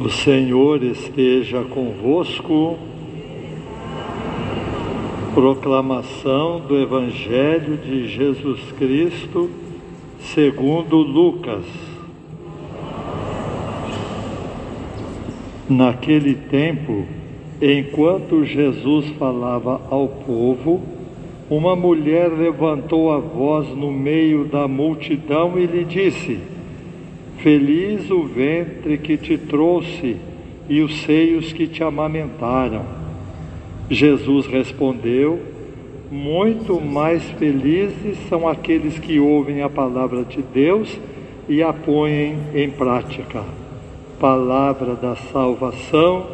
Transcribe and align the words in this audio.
O 0.00 0.08
Senhor 0.08 0.80
esteja 0.84 1.64
convosco. 1.64 2.78
Proclamação 5.34 6.60
do 6.60 6.80
Evangelho 6.80 7.76
de 7.76 8.06
Jesus 8.06 8.60
Cristo, 8.78 9.50
segundo 10.20 10.98
Lucas. 10.98 11.64
Naquele 15.68 16.34
tempo, 16.34 17.04
enquanto 17.60 18.44
Jesus 18.44 19.08
falava 19.18 19.80
ao 19.90 20.06
povo, 20.06 20.80
uma 21.50 21.74
mulher 21.74 22.28
levantou 22.28 23.12
a 23.12 23.18
voz 23.18 23.68
no 23.70 23.90
meio 23.90 24.44
da 24.44 24.68
multidão 24.68 25.58
e 25.58 25.66
lhe 25.66 25.84
disse: 25.84 26.38
Feliz 27.38 28.10
o 28.10 28.24
ventre 28.24 28.98
que 28.98 29.16
te 29.16 29.38
trouxe 29.38 30.16
e 30.68 30.80
os 30.80 31.02
seios 31.02 31.52
que 31.52 31.68
te 31.68 31.84
amamentaram. 31.84 32.84
Jesus 33.88 34.46
respondeu: 34.46 35.40
Muito 36.10 36.80
mais 36.80 37.22
felizes 37.38 38.18
são 38.28 38.48
aqueles 38.48 38.98
que 38.98 39.20
ouvem 39.20 39.62
a 39.62 39.68
palavra 39.68 40.24
de 40.24 40.42
Deus 40.42 40.98
e 41.48 41.62
a 41.62 41.72
põem 41.72 42.36
em 42.54 42.70
prática. 42.70 43.44
Palavra 44.18 44.96
da 44.96 45.14
salvação. 45.14 46.26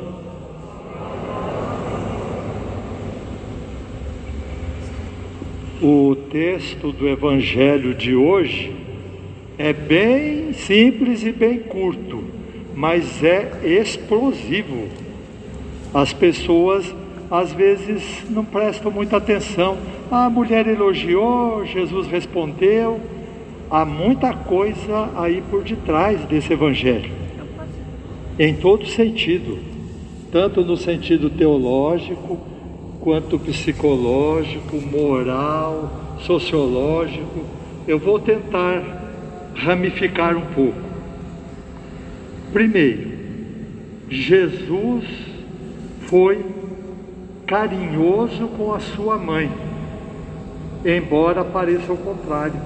O 5.83 6.17
texto 6.31 6.91
do 6.93 7.07
Evangelho 7.07 7.95
de 7.95 8.15
hoje 8.15 8.84
é 9.57 9.73
bem 9.73 10.53
simples 10.53 11.23
e 11.23 11.31
bem 11.31 11.61
curto, 11.61 12.25
mas 12.75 13.23
é 13.23 13.61
explosivo. 13.63 14.89
As 15.93 16.13
pessoas 16.13 16.93
às 17.31 17.53
vezes 17.53 18.03
não 18.29 18.45
prestam 18.45 18.91
muita 18.91 19.17
atenção. 19.17 19.79
A 20.11 20.29
mulher 20.29 20.67
elogiou, 20.67 21.65
Jesus 21.65 22.09
respondeu. 22.09 23.01
Há 23.71 23.85
muita 23.85 24.33
coisa 24.33 25.11
aí 25.17 25.43
por 25.51 25.63
detrás 25.63 26.21
desse 26.27 26.53
evangelho, 26.53 27.11
em 28.39 28.55
todo 28.55 28.87
sentido, 28.87 29.59
tanto 30.31 30.63
no 30.63 30.77
sentido 30.77 31.31
teológico, 31.31 32.39
quanto 33.01 33.39
psicológico, 33.39 34.77
moral, 34.77 36.19
sociológico. 36.21 37.45
Eu 37.87 37.99
vou 37.99 38.19
tentar 38.19 39.04
ramificar 39.55 40.37
um 40.37 40.47
pouco. 40.47 40.81
Primeiro, 42.53 43.11
Jesus 44.09 45.05
foi 46.03 46.45
carinhoso 47.47 48.47
com 48.49 48.73
a 48.73 48.81
sua 48.81 49.19
mãe, 49.19 49.51
embora 50.85 51.45
pareça 51.45 51.93
o 51.93 51.97
contrário. 51.97 52.61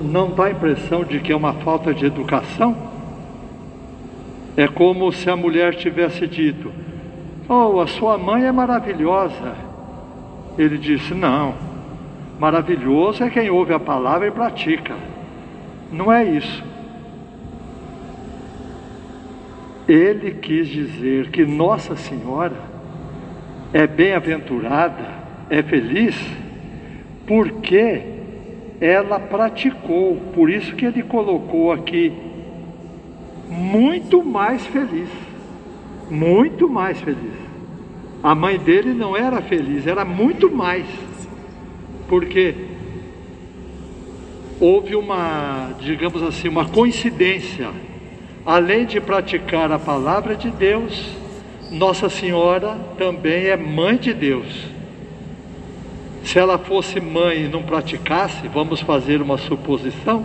Não 0.00 0.30
dá 0.30 0.46
a 0.46 0.50
impressão 0.50 1.04
de 1.04 1.20
que 1.20 1.32
é 1.32 1.36
uma 1.36 1.52
falta 1.52 1.92
de 1.92 2.06
educação? 2.06 2.76
É 4.56 4.66
como 4.66 5.12
se 5.12 5.28
a 5.28 5.36
mulher 5.36 5.76
tivesse 5.76 6.26
dito: 6.26 6.72
Oh, 7.48 7.80
a 7.80 7.86
sua 7.86 8.16
mãe 8.16 8.44
é 8.44 8.52
maravilhosa. 8.52 9.54
Ele 10.58 10.78
disse: 10.78 11.14
Não, 11.14 11.54
maravilhoso 12.38 13.22
é 13.22 13.30
quem 13.30 13.50
ouve 13.50 13.72
a 13.72 13.78
palavra 13.78 14.26
e 14.26 14.30
pratica. 14.30 14.94
Não 15.92 16.12
é 16.12 16.24
isso. 16.24 16.64
Ele 19.88 20.32
quis 20.32 20.68
dizer 20.68 21.30
que 21.30 21.44
Nossa 21.44 21.96
Senhora 21.96 22.56
é 23.72 23.86
bem-aventurada, 23.86 25.04
é 25.48 25.62
feliz, 25.62 26.14
porque 27.26 28.02
ela 28.80 29.18
praticou, 29.18 30.16
por 30.32 30.48
isso 30.48 30.74
que 30.76 30.86
ele 30.86 31.02
colocou 31.02 31.72
aqui 31.72 32.12
muito 33.48 34.24
mais 34.24 34.64
feliz, 34.66 35.08
muito 36.08 36.68
mais 36.68 37.00
feliz. 37.00 37.34
A 38.22 38.34
mãe 38.34 38.58
dele 38.58 38.94
não 38.94 39.16
era 39.16 39.42
feliz, 39.42 39.86
era 39.86 40.04
muito 40.04 40.50
mais, 40.50 40.86
porque 42.08 42.54
houve 44.60 44.94
uma, 44.94 45.70
digamos 45.80 46.22
assim, 46.22 46.46
uma 46.46 46.68
coincidência. 46.68 47.70
Além 48.44 48.84
de 48.84 49.00
praticar 49.00 49.72
a 49.72 49.78
palavra 49.78 50.36
de 50.36 50.50
Deus, 50.50 51.16
Nossa 51.70 52.08
Senhora 52.10 52.76
também 52.98 53.46
é 53.46 53.56
mãe 53.56 53.96
de 53.96 54.12
Deus. 54.12 54.46
Se 56.22 56.38
ela 56.38 56.58
fosse 56.58 57.00
mãe 57.00 57.44
e 57.44 57.48
não 57.48 57.62
praticasse, 57.62 58.46
vamos 58.48 58.80
fazer 58.80 59.22
uma 59.22 59.38
suposição, 59.38 60.24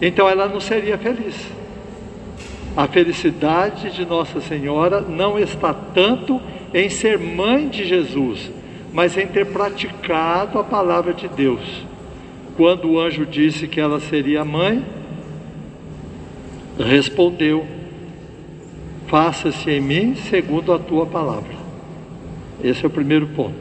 então 0.00 0.28
ela 0.28 0.46
não 0.46 0.60
seria 0.60 0.98
feliz. 0.98 1.34
A 2.76 2.86
felicidade 2.86 3.90
de 3.90 4.04
Nossa 4.04 4.40
Senhora 4.40 5.00
não 5.00 5.38
está 5.38 5.72
tanto 5.72 6.40
em 6.74 6.88
ser 6.88 7.18
mãe 7.18 7.68
de 7.68 7.84
Jesus, 7.84 8.50
mas 8.92 9.16
em 9.16 9.26
ter 9.26 9.46
praticado 9.46 10.58
a 10.58 10.64
palavra 10.64 11.14
de 11.14 11.28
Deus. 11.28 11.93
Quando 12.56 12.90
o 12.90 13.00
anjo 13.00 13.26
disse 13.26 13.66
que 13.66 13.80
ela 13.80 13.98
seria 13.98 14.44
mãe, 14.44 14.84
respondeu: 16.78 17.66
Faça-se 19.08 19.70
em 19.70 19.80
mim 19.80 20.14
segundo 20.14 20.72
a 20.72 20.78
tua 20.78 21.04
palavra. 21.04 21.52
Esse 22.62 22.84
é 22.84 22.86
o 22.86 22.90
primeiro 22.90 23.26
ponto. 23.28 23.56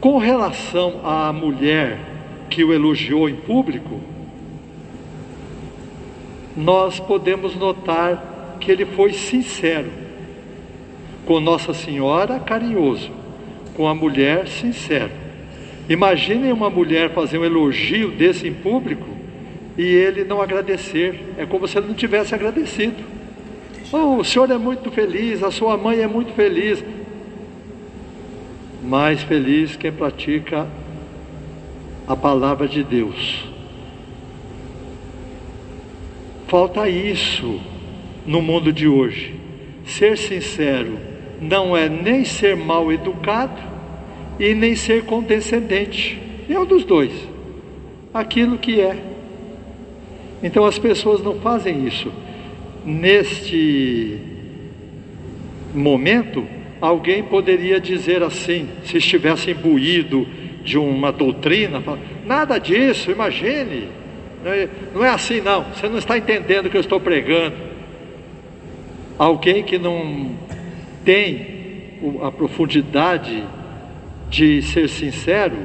Com 0.00 0.18
relação 0.18 1.00
à 1.04 1.32
mulher 1.32 1.98
que 2.50 2.62
o 2.62 2.72
elogiou 2.72 3.28
em 3.28 3.36
público, 3.36 4.00
nós 6.56 7.00
podemos 7.00 7.56
notar 7.56 8.56
que 8.60 8.70
ele 8.70 8.84
foi 8.84 9.12
sincero. 9.12 9.90
Com 11.24 11.40
Nossa 11.40 11.74
Senhora, 11.74 12.38
carinhoso. 12.38 13.10
Com 13.74 13.88
a 13.88 13.94
mulher, 13.94 14.46
sincero. 14.46 15.25
Imaginem 15.88 16.52
uma 16.52 16.68
mulher 16.68 17.10
fazer 17.12 17.38
um 17.38 17.44
elogio 17.44 18.10
desse 18.10 18.48
em 18.48 18.52
público 18.52 19.06
e 19.78 19.82
ele 19.82 20.24
não 20.24 20.42
agradecer. 20.42 21.34
É 21.38 21.46
como 21.46 21.68
se 21.68 21.78
ele 21.78 21.88
não 21.88 21.94
tivesse 21.94 22.34
agradecido. 22.34 23.04
Oh, 23.92 24.16
o 24.16 24.24
senhor 24.24 24.50
é 24.50 24.58
muito 24.58 24.90
feliz, 24.90 25.42
a 25.42 25.50
sua 25.50 25.76
mãe 25.76 26.00
é 26.00 26.06
muito 26.08 26.32
feliz. 26.32 26.84
Mais 28.82 29.22
feliz 29.22 29.76
quem 29.76 29.92
pratica 29.92 30.66
a 32.06 32.16
palavra 32.16 32.66
de 32.66 32.82
Deus. 32.82 33.44
Falta 36.48 36.88
isso 36.88 37.60
no 38.26 38.42
mundo 38.42 38.72
de 38.72 38.88
hoje. 38.88 39.34
Ser 39.84 40.18
sincero 40.18 40.98
não 41.40 41.76
é 41.76 41.88
nem 41.88 42.24
ser 42.24 42.56
mal 42.56 42.92
educado 42.92 43.75
e 44.38 44.54
nem 44.54 44.74
ser 44.74 45.04
condescendente. 45.04 46.20
É 46.48 46.58
um 46.58 46.64
dos 46.64 46.84
dois. 46.84 47.12
Aquilo 48.12 48.58
que 48.58 48.80
é. 48.80 48.96
Então 50.42 50.64
as 50.64 50.78
pessoas 50.78 51.22
não 51.22 51.40
fazem 51.40 51.86
isso. 51.86 52.12
Neste 52.84 54.18
momento, 55.74 56.46
alguém 56.80 57.22
poderia 57.22 57.80
dizer 57.80 58.22
assim, 58.22 58.68
se 58.84 58.98
estivesse 58.98 59.50
imbuído 59.50 60.26
de 60.62 60.78
uma 60.78 61.12
doutrina, 61.12 61.82
nada 62.24 62.58
disso, 62.58 63.10
imagine. 63.10 63.88
É, 64.44 64.68
não 64.94 65.04
é 65.04 65.10
assim 65.10 65.40
não, 65.40 65.64
você 65.64 65.88
não 65.88 65.98
está 65.98 66.16
entendendo 66.16 66.66
o 66.66 66.70
que 66.70 66.76
eu 66.76 66.80
estou 66.80 67.00
pregando. 67.00 67.56
Alguém 69.18 69.62
que 69.62 69.78
não 69.78 70.30
tem 71.04 71.46
a 72.22 72.30
profundidade 72.30 73.42
de 74.28 74.62
ser 74.62 74.88
sincero 74.88 75.56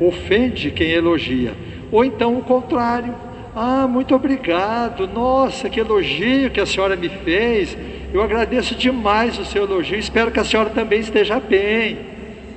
ofende 0.00 0.70
quem 0.70 0.90
elogia. 0.90 1.54
Ou 1.90 2.04
então 2.04 2.36
o 2.38 2.42
contrário. 2.42 3.14
Ah, 3.54 3.86
muito 3.88 4.14
obrigado. 4.14 5.06
Nossa, 5.08 5.68
que 5.68 5.80
elogio 5.80 6.50
que 6.50 6.60
a 6.60 6.66
senhora 6.66 6.96
me 6.96 7.08
fez. 7.08 7.76
Eu 8.12 8.22
agradeço 8.22 8.74
demais 8.74 9.38
o 9.38 9.44
seu 9.44 9.64
elogio. 9.64 9.98
Espero 9.98 10.30
que 10.30 10.38
a 10.38 10.44
senhora 10.44 10.70
também 10.70 11.00
esteja 11.00 11.40
bem. 11.40 11.98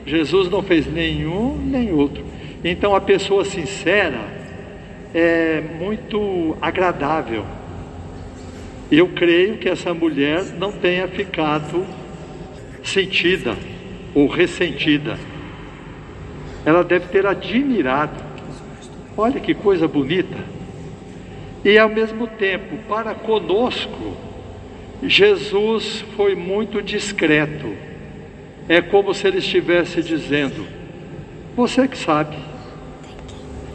Jesus 0.05 0.49
não 0.49 0.61
fez 0.61 0.91
nenhum 0.91 1.57
nem 1.57 1.91
outro. 1.91 2.23
Então 2.63 2.95
a 2.95 3.01
pessoa 3.01 3.43
sincera 3.43 4.19
é 5.13 5.61
muito 5.79 6.55
agradável. 6.61 7.45
Eu 8.91 9.07
creio 9.09 9.57
que 9.57 9.69
essa 9.69 9.93
mulher 9.93 10.43
não 10.57 10.71
tenha 10.71 11.07
ficado 11.07 11.85
sentida 12.83 13.55
ou 14.13 14.27
ressentida 14.27 15.17
ela 16.65 16.83
deve 16.83 17.07
ter 17.07 17.25
admirado. 17.25 18.31
Olha 19.17 19.39
que 19.39 19.53
coisa 19.53 19.87
bonita. 19.87 20.37
E 21.63 21.77
ao 21.77 21.89
mesmo 21.89 22.27
tempo, 22.27 22.77
para 22.87 23.13
conosco, 23.13 24.15
Jesus 25.03 26.03
foi 26.15 26.35
muito 26.35 26.81
discreto. 26.81 27.75
É 28.67 28.81
como 28.81 29.13
se 29.13 29.27
ele 29.27 29.39
estivesse 29.39 30.01
dizendo: 30.01 30.65
Você 31.55 31.87
que 31.87 31.97
sabe. 31.97 32.37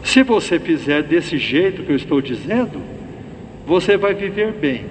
Se 0.03 0.23
você 0.23 0.57
fizer 0.57 1.03
desse 1.03 1.37
jeito 1.37 1.83
que 1.83 1.91
eu 1.91 1.95
estou 1.95 2.21
dizendo, 2.21 2.81
você 3.65 3.97
vai 3.97 4.13
viver 4.13 4.53
bem. 4.53 4.85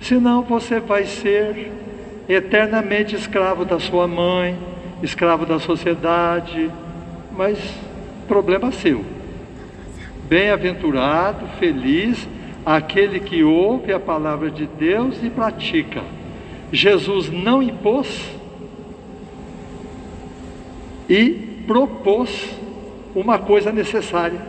Senão 0.00 0.42
você 0.42 0.78
vai 0.78 1.04
ser 1.04 1.72
eternamente 2.28 3.14
escravo 3.14 3.64
da 3.64 3.80
sua 3.80 4.06
mãe, 4.06 4.56
escravo 5.02 5.46
da 5.46 5.58
sociedade, 5.58 6.70
mas 7.36 7.58
problema 8.28 8.72
seu. 8.72 9.04
Bem-aventurado, 10.28 11.46
feliz 11.58 12.26
aquele 12.64 13.20
que 13.20 13.42
ouve 13.42 13.92
a 13.92 14.00
palavra 14.00 14.50
de 14.50 14.66
Deus 14.66 15.22
e 15.22 15.28
pratica. 15.28 16.02
Jesus 16.72 17.28
não 17.30 17.62
impôs 17.62 18.30
e 21.08 21.30
propôs 21.66 22.50
uma 23.14 23.38
coisa 23.38 23.70
necessária. 23.70 24.40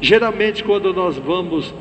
Geralmente, 0.00 0.62
quando 0.62 0.92
nós 0.92 1.16
vamos 1.16 1.72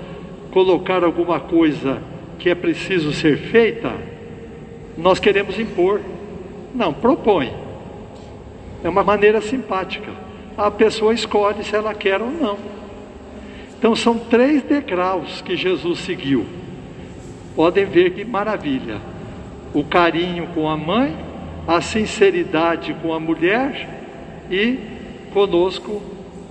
colocar 0.52 1.04
alguma 1.04 1.40
coisa 1.40 2.02
que 2.40 2.50
é 2.50 2.56
preciso 2.56 3.12
ser 3.12 3.38
feita, 3.38 3.92
nós 4.98 5.20
queremos 5.20 5.60
impor. 5.60 6.00
Não, 6.74 6.94
propõe. 6.94 7.52
É 8.84 8.88
uma 8.88 9.04
maneira 9.04 9.42
simpática. 9.42 10.25
A 10.58 10.72
pessoa 10.72 11.14
escolhe 11.14 11.64
se 11.64 11.76
ela 11.76 11.94
quer 11.94 12.22
ou 12.22 12.32
não. 12.32 12.58
Então 13.78 13.96
são 13.96 14.18
três 14.18 14.64
degraus 14.64 15.42
que 15.42 15.56
Jesus 15.56 16.00
seguiu. 16.00 16.46
Podem 17.56 17.86
ver 17.86 18.12
que 18.12 18.24
maravilha. 18.24 19.00
O 19.74 19.84
carinho 19.84 20.48
com 20.48 20.70
a 20.70 20.78
mãe, 20.78 21.16
a 21.68 21.82
sinceridade 21.82 22.96
com 23.02 23.14
a 23.14 23.20
mulher 23.20 23.90
e 24.50 24.80
conosco 25.34 26.02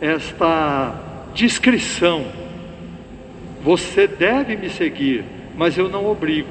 esta 0.01 0.95
descrição. 1.35 2.27
Você 3.63 4.07
deve 4.07 4.57
me 4.57 4.69
seguir, 4.69 5.25
mas 5.57 5.79
eu 5.79 5.89
não 5.89 6.07
obrigo. 6.07 6.51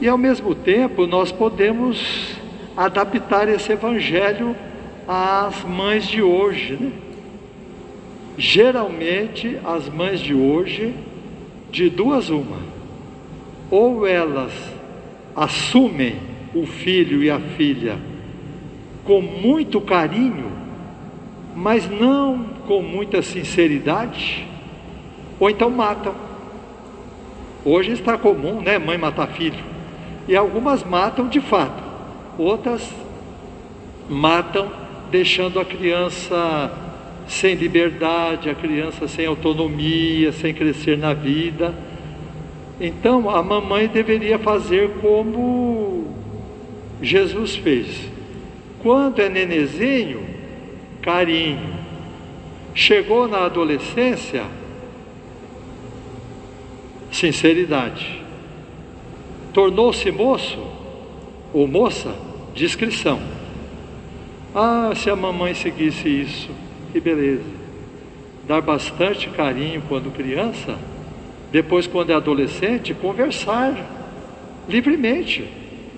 E 0.00 0.08
ao 0.08 0.16
mesmo 0.16 0.54
tempo 0.54 1.06
nós 1.06 1.32
podemos 1.32 2.36
adaptar 2.76 3.48
esse 3.48 3.72
evangelho 3.72 4.54
às 5.06 5.62
mães 5.64 6.06
de 6.06 6.22
hoje, 6.22 6.76
né? 6.80 6.92
Geralmente 8.38 9.58
as 9.64 9.88
mães 9.88 10.20
de 10.20 10.34
hoje, 10.34 10.94
de 11.70 11.88
duas 11.88 12.28
uma, 12.28 12.58
ou 13.70 14.06
elas 14.06 14.52
assumem 15.34 16.16
o 16.54 16.66
filho 16.66 17.22
e 17.22 17.30
a 17.30 17.38
filha 17.38 17.98
com 19.04 19.20
muito 19.20 19.80
carinho, 19.80 20.50
mas 21.54 21.88
não 21.88 22.44
com 22.66 22.82
muita 22.82 23.22
sinceridade, 23.22 24.46
ou 25.38 25.48
então 25.48 25.70
matam. 25.70 26.14
Hoje 27.64 27.92
está 27.92 28.18
comum, 28.18 28.60
né, 28.60 28.78
mãe 28.78 28.98
matar 28.98 29.28
filho. 29.28 29.64
E 30.28 30.36
algumas 30.36 30.82
matam 30.82 31.28
de 31.28 31.40
fato, 31.40 31.82
outras 32.36 32.92
matam 34.08 34.85
deixando 35.10 35.60
a 35.60 35.64
criança 35.64 36.70
sem 37.28 37.54
liberdade, 37.54 38.48
a 38.48 38.54
criança 38.54 39.08
sem 39.08 39.26
autonomia, 39.26 40.32
sem 40.32 40.54
crescer 40.54 40.96
na 40.96 41.12
vida. 41.12 41.74
Então 42.80 43.28
a 43.28 43.42
mamãe 43.42 43.88
deveria 43.88 44.38
fazer 44.38 44.90
como 45.00 46.14
Jesus 47.02 47.56
fez. 47.56 48.10
Quando 48.82 49.20
é 49.20 49.28
nenezinho, 49.28 50.26
carinho. 51.02 51.74
Chegou 52.74 53.26
na 53.26 53.46
adolescência, 53.46 54.44
sinceridade. 57.10 58.22
Tornou-se 59.54 60.10
moço 60.10 60.58
ou 61.54 61.66
moça, 61.66 62.14
discrição. 62.54 63.35
Ah, 64.58 64.94
se 64.96 65.10
a 65.10 65.14
mamãe 65.14 65.52
seguisse 65.52 66.08
isso, 66.08 66.48
que 66.90 66.98
beleza. 66.98 67.44
Dar 68.48 68.62
bastante 68.62 69.28
carinho 69.28 69.82
quando 69.86 70.10
criança, 70.10 70.78
depois, 71.52 71.86
quando 71.86 72.08
é 72.08 72.14
adolescente, 72.14 72.94
conversar 72.94 73.76
livremente. 74.66 75.46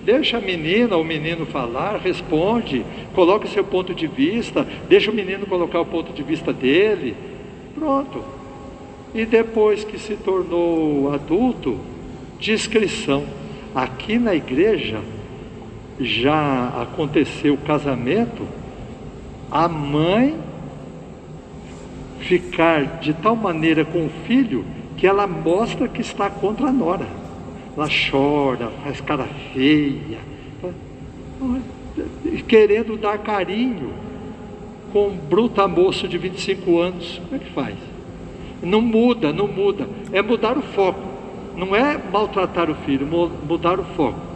Deixa 0.03 0.39
a 0.39 0.41
menina 0.41 0.97
ou 0.97 1.03
o 1.03 1.05
menino 1.05 1.45
falar, 1.45 2.01
responde, 2.01 2.85
coloca 3.15 3.47
seu 3.47 3.63
ponto 3.63 3.95
de 3.95 4.07
vista, 4.07 4.67
deixa 4.89 5.09
o 5.09 5.15
menino 5.15 5.45
colocar 5.45 5.79
o 5.79 5.85
ponto 5.85 6.11
de 6.11 6.21
vista 6.21 6.51
dele. 6.51 7.15
Pronto. 7.73 8.21
E 9.15 9.25
depois 9.25 9.85
que 9.85 9.97
se 9.97 10.17
tornou 10.17 11.13
adulto, 11.13 11.79
discrição. 12.37 13.23
Aqui 13.73 14.19
na 14.19 14.35
igreja 14.35 14.99
já 15.99 16.67
aconteceu 16.81 17.53
o 17.53 17.57
casamento, 17.57 18.47
a 19.51 19.67
mãe 19.67 20.37
ficar 22.19 22.99
de 22.99 23.13
tal 23.13 23.35
maneira 23.35 23.83
com 23.83 24.05
o 24.05 24.09
filho 24.25 24.65
que 24.97 25.07
ela 25.07 25.25
mostra 25.25 25.87
que 25.87 26.01
está 26.01 26.29
contra 26.29 26.67
a 26.67 26.71
nora. 26.71 27.07
Ela 27.75 27.87
chora, 27.87 28.71
faz 28.83 28.99
cara 29.01 29.25
feia, 29.53 30.19
querendo 32.47 32.97
dar 32.97 33.17
carinho 33.19 33.93
com 34.91 35.07
um 35.07 35.17
bruta 35.17 35.67
moço 35.67 36.07
de 36.07 36.17
25 36.17 36.79
anos. 36.79 37.21
Como 37.23 37.35
é 37.35 37.39
que 37.45 37.51
faz? 37.51 37.75
Não 38.61 38.81
muda, 38.81 39.31
não 39.31 39.47
muda. 39.47 39.87
É 40.11 40.21
mudar 40.21 40.57
o 40.57 40.61
foco 40.61 41.09
não 41.59 41.75
é 41.75 41.97
maltratar 41.97 42.69
o 42.69 42.75
filho, 42.75 43.05
mudar 43.05 43.79
o 43.79 43.83
foco. 43.83 44.28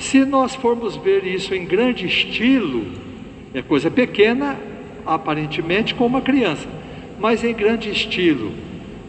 Se 0.00 0.24
nós 0.24 0.54
formos 0.54 0.96
ver 0.96 1.26
isso 1.26 1.54
em 1.54 1.66
grande 1.66 2.06
estilo, 2.06 2.86
é 3.52 3.60
coisa 3.60 3.90
pequena, 3.90 4.56
aparentemente, 5.04 5.94
com 5.94 6.06
uma 6.06 6.22
criança, 6.22 6.66
mas 7.20 7.44
em 7.44 7.52
grande 7.52 7.90
estilo, 7.90 8.50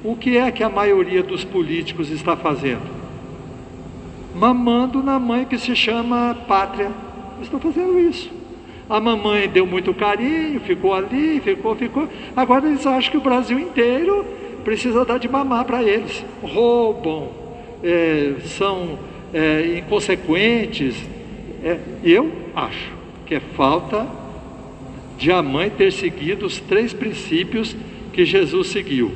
o 0.03 0.17
que 0.17 0.35
é 0.35 0.51
que 0.51 0.61
a 0.61 0.69
maioria 0.69 1.23
dos 1.23 1.45
políticos 1.45 2.09
está 2.09 2.35
fazendo? 2.35 2.81
Mamando 4.35 5.01
na 5.01 5.17
mãe 5.17 5.45
que 5.45 5.57
se 5.57 5.73
chama 5.77 6.35
pátria. 6.45 6.92
Estão 7.42 7.59
fazendo 7.59 7.97
isso. 7.97 8.30
A 8.89 8.99
mamãe 8.99 9.47
deu 9.47 9.66
muito 9.66 9.94
carinho, 9.94 10.59
ficou 10.59 10.94
ali, 10.94 11.39
ficou, 11.39 11.73
ficou. 11.73 12.09
Agora 12.35 12.68
eles 12.68 12.85
acham 12.85 13.11
que 13.11 13.18
o 13.18 13.21
Brasil 13.21 13.57
inteiro 13.57 14.25
precisa 14.66 15.06
dar 15.06 15.19
de 15.19 15.30
mamar 15.30 15.63
para 15.63 15.81
eles. 15.81 16.25
Roubam, 16.44 17.30
é, 17.81 18.35
são 18.44 18.99
é, 19.33 19.78
inconsequentes. 19.78 20.95
É, 21.64 21.78
eu 22.04 22.31
acho 22.56 22.92
que 23.26 23.35
é 23.35 23.40
falta 23.40 24.07
de 25.18 25.31
a 25.31 25.42
mãe 25.42 25.69
ter 25.69 25.92
seguido 25.92 26.45
os 26.45 26.59
três 26.59 26.94
princípios 26.94 27.76
que 28.14 28.26
Jesus 28.26 28.68
seguiu: 28.68 29.11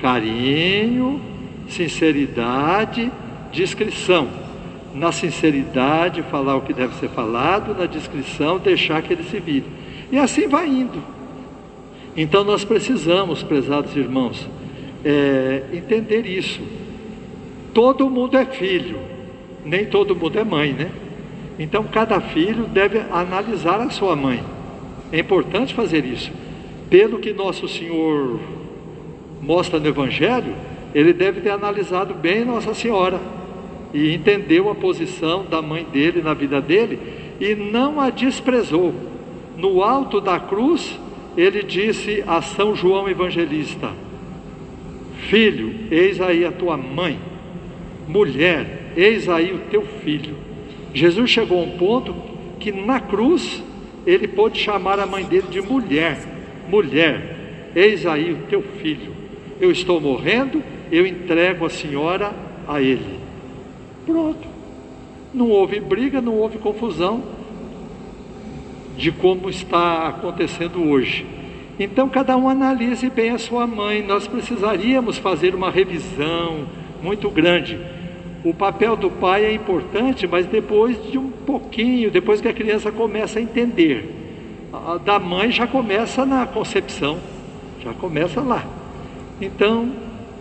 carinho, 0.00 1.20
sinceridade, 1.68 3.10
discrição. 3.52 4.28
Na 4.94 5.10
sinceridade, 5.10 6.22
falar 6.24 6.56
o 6.56 6.60
que 6.60 6.74
deve 6.74 6.94
ser 6.96 7.08
falado, 7.08 7.74
na 7.74 7.86
discrição, 7.86 8.58
deixar 8.58 9.00
que 9.00 9.14
ele 9.14 9.24
se 9.24 9.40
vire. 9.40 9.64
E 10.10 10.18
assim 10.18 10.46
vai 10.46 10.68
indo. 10.68 11.02
Então 12.14 12.44
nós 12.44 12.62
precisamos, 12.62 13.42
prezados 13.42 13.96
irmãos, 13.96 14.46
é, 15.02 15.62
entender 15.72 16.26
isso 16.26 16.60
todo 17.72 18.08
mundo 18.08 18.36
é 18.36 18.44
filho, 18.44 18.98
nem 19.64 19.86
todo 19.86 20.16
mundo 20.16 20.38
é 20.38 20.44
mãe, 20.44 20.72
né? 20.72 20.90
Então 21.58 21.84
cada 21.84 22.20
filho 22.20 22.64
deve 22.64 22.98
analisar 23.10 23.80
a 23.80 23.90
sua 23.90 24.16
mãe. 24.16 24.42
É 25.12 25.18
importante 25.18 25.74
fazer 25.74 26.04
isso. 26.04 26.32
Pelo 26.88 27.18
que 27.18 27.32
nosso 27.32 27.68
Senhor 27.68 28.40
mostra 29.40 29.78
no 29.78 29.86
Evangelho, 29.86 30.54
ele 30.94 31.12
deve 31.12 31.40
ter 31.40 31.50
analisado 31.50 32.14
bem 32.14 32.44
Nossa 32.44 32.74
Senhora 32.74 33.20
e 33.92 34.14
entendeu 34.14 34.70
a 34.70 34.74
posição 34.74 35.44
da 35.44 35.60
mãe 35.60 35.84
dele 35.84 36.22
na 36.22 36.34
vida 36.34 36.60
dele 36.60 36.98
e 37.40 37.54
não 37.54 38.00
a 38.00 38.10
desprezou. 38.10 38.94
No 39.56 39.82
alto 39.82 40.20
da 40.20 40.40
cruz, 40.40 40.98
ele 41.36 41.62
disse 41.62 42.22
a 42.26 42.40
São 42.40 42.74
João 42.74 43.08
Evangelista: 43.08 43.90
Filho, 45.28 45.74
eis 45.90 46.20
aí 46.20 46.44
a 46.44 46.52
tua 46.52 46.76
mãe 46.76 47.18
mulher, 48.08 48.81
eis 48.96 49.28
aí 49.28 49.52
o 49.52 49.58
teu 49.70 49.82
filho. 49.82 50.36
Jesus 50.94 51.30
chegou 51.30 51.60
a 51.60 51.62
um 51.62 51.76
ponto 51.76 52.14
que 52.58 52.70
na 52.70 53.00
cruz 53.00 53.62
ele 54.06 54.28
pôde 54.28 54.58
chamar 54.58 54.98
a 55.00 55.06
mãe 55.06 55.24
dele 55.24 55.46
de 55.50 55.60
mulher, 55.60 56.18
mulher, 56.68 57.70
eis 57.74 58.06
aí 58.06 58.32
o 58.32 58.38
teu 58.48 58.62
filho. 58.62 59.12
Eu 59.60 59.70
estou 59.70 60.00
morrendo, 60.00 60.62
eu 60.90 61.06
entrego 61.06 61.64
a 61.64 61.70
senhora 61.70 62.32
a 62.66 62.80
ele. 62.80 63.20
Pronto. 64.04 64.48
Não 65.32 65.48
houve 65.48 65.80
briga, 65.80 66.20
não 66.20 66.34
houve 66.34 66.58
confusão 66.58 67.22
de 68.96 69.10
como 69.10 69.48
está 69.48 70.08
acontecendo 70.08 70.82
hoje. 70.82 71.24
Então, 71.78 72.08
cada 72.08 72.36
um 72.36 72.48
analise 72.48 73.08
bem 73.08 73.30
a 73.30 73.38
sua 73.38 73.66
mãe. 73.66 74.02
Nós 74.06 74.26
precisaríamos 74.26 75.16
fazer 75.16 75.54
uma 75.54 75.70
revisão 75.70 76.66
muito 77.02 77.30
grande. 77.30 77.78
O 78.44 78.52
papel 78.52 78.96
do 78.96 79.08
pai 79.08 79.44
é 79.44 79.52
importante, 79.52 80.26
mas 80.26 80.46
depois 80.46 81.00
de 81.10 81.16
um 81.16 81.30
pouquinho, 81.30 82.10
depois 82.10 82.40
que 82.40 82.48
a 82.48 82.52
criança 82.52 82.90
começa 82.90 83.38
a 83.38 83.42
entender. 83.42 84.68
A 84.72 84.96
da 84.96 85.18
mãe 85.20 85.50
já 85.50 85.66
começa 85.66 86.26
na 86.26 86.44
concepção, 86.44 87.18
já 87.80 87.94
começa 87.94 88.40
lá. 88.40 88.64
Então, 89.40 89.92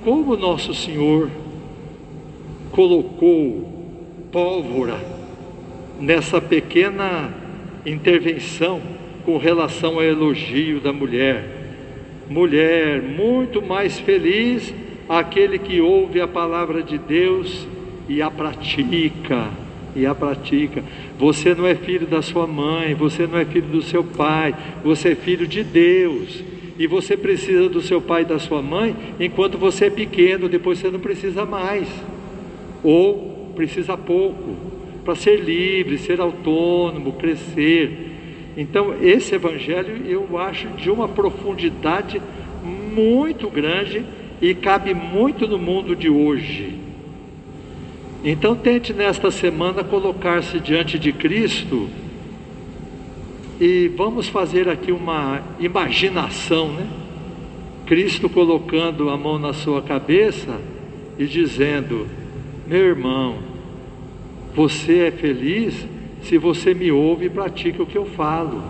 como 0.04 0.36
nosso 0.36 0.74
Senhor 0.74 1.30
colocou 2.72 3.70
pólvora 4.32 4.98
nessa 6.00 6.42
pequena 6.42 7.32
intervenção 7.86 8.82
com 9.26 9.38
relação 9.38 9.96
ao 9.96 10.04
elogio 10.04 10.80
da 10.80 10.92
mulher. 10.92 11.44
Mulher, 12.28 13.02
muito 13.02 13.62
mais 13.62 14.00
feliz 14.00 14.74
aquele 15.08 15.60
que 15.60 15.82
ouve 15.82 16.22
a 16.22 16.28
palavra 16.28 16.82
de 16.82 16.98
Deus 16.98 17.68
e 18.12 18.22
a 18.22 18.30
pratica. 18.30 19.48
E 19.96 20.06
a 20.06 20.14
pratica. 20.14 20.84
Você 21.18 21.56
não 21.56 21.66
é 21.66 21.76
filho 21.76 22.06
da 22.06 22.22
sua 22.22 22.46
mãe, 22.46 22.94
você 22.94 23.26
não 23.26 23.38
é 23.38 23.46
filho 23.46 23.68
do 23.68 23.82
seu 23.82 24.04
pai, 24.04 24.54
você 24.84 25.10
é 25.10 25.16
filho 25.16 25.48
de 25.48 25.64
Deus. 25.64 26.44
E 26.78 26.88
você 26.88 27.16
precisa 27.16 27.70
do 27.70 27.82
seu 27.82 28.02
pai 28.02 28.24
e 28.24 28.26
da 28.26 28.38
sua 28.38 28.62
mãe 28.62 28.94
enquanto 29.18 29.58
você 29.58 29.86
é 29.86 29.90
pequeno, 29.90 30.50
depois 30.50 30.80
você 30.80 30.92
não 30.92 31.00
precisa 31.00 31.46
mais. 31.46 31.88
Ou 32.84 33.54
precisa 33.56 33.96
pouco 33.96 34.58
para 35.06 35.16
ser 35.16 35.38
livre, 35.38 35.98
ser 35.98 36.20
autônomo, 36.20 37.14
crescer. 37.14 38.12
Então, 38.58 38.94
esse 39.02 39.36
evangelho 39.36 40.06
eu 40.06 40.38
acho 40.38 40.68
de 40.70 40.92
uma 40.92 41.08
profundidade 41.08 42.22
muito 42.62 43.50
grande 43.50 44.04
e 44.42 44.54
cabe 44.54 44.94
muito 44.94 45.48
no 45.48 45.58
mundo 45.58 45.96
de 45.96 46.10
hoje. 46.10 46.81
Então, 48.24 48.56
tente 48.56 48.94
nesta 48.94 49.32
semana 49.32 49.84
colocar-se 49.84 50.60
diante 50.60 51.00
de 51.00 51.12
Cristo 51.12 51.90
e 53.60 53.88
vamos 53.98 54.28
fazer 54.28 54.70
aqui 54.70 54.92
uma 54.92 55.42
imaginação, 55.60 56.72
né? 56.72 56.88
Cristo 57.88 58.30
colocando 58.30 59.10
a 59.10 59.18
mão 59.18 59.40
na 59.40 59.54
sua 59.54 59.82
cabeça 59.82 60.60
e 61.18 61.26
dizendo: 61.26 62.08
Meu 62.68 62.80
irmão, 62.80 63.40
você 64.54 65.08
é 65.08 65.12
feliz 65.12 65.88
se 66.22 66.38
você 66.38 66.76
me 66.76 66.92
ouve 66.92 67.26
e 67.26 67.30
pratica 67.30 67.82
o 67.82 67.88
que 67.88 67.98
eu 67.98 68.06
falo. 68.06 68.64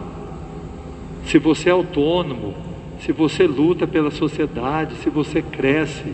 Se 1.25 1.37
você 1.37 1.67
é 1.67 1.73
autônomo, 1.73 2.55
se 3.01 3.11
você 3.11 3.45
luta 3.45 3.85
pela 3.85 4.11
sociedade, 4.11 4.95
se 4.95 5.09
você 5.09 5.41
cresce, 5.41 6.13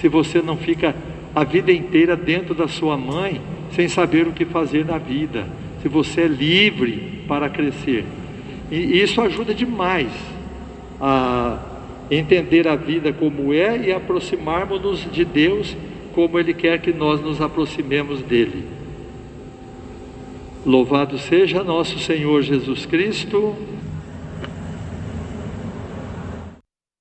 se 0.00 0.08
você 0.08 0.40
não 0.40 0.56
fica 0.56 0.94
a 1.34 1.44
vida 1.44 1.72
inteira 1.72 2.16
dentro 2.16 2.54
da 2.54 2.68
sua 2.68 2.96
mãe 2.96 3.40
sem 3.72 3.88
saber 3.88 4.26
o 4.26 4.32
que 4.32 4.44
fazer 4.44 4.84
na 4.84 4.98
vida, 4.98 5.46
se 5.82 5.88
você 5.88 6.22
é 6.22 6.28
livre 6.28 7.22
para 7.28 7.48
crescer. 7.48 8.04
E 8.70 9.00
isso 9.00 9.20
ajuda 9.20 9.54
demais 9.54 10.10
a 11.00 11.58
entender 12.10 12.66
a 12.66 12.76
vida 12.76 13.12
como 13.12 13.52
é 13.52 13.88
e 13.88 13.92
aproximarmos-nos 13.92 15.10
de 15.10 15.24
Deus 15.24 15.76
como 16.14 16.38
Ele 16.38 16.54
quer 16.54 16.80
que 16.80 16.92
nós 16.92 17.20
nos 17.20 17.40
aproximemos 17.40 18.22
dele. 18.22 18.64
Louvado 20.66 21.18
seja 21.18 21.62
nosso 21.62 21.98
Senhor 21.98 22.42
Jesus 22.42 22.84
Cristo. 22.84 23.54